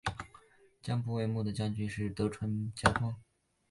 [0.81, 3.15] 江户幕府的将军是德川家光。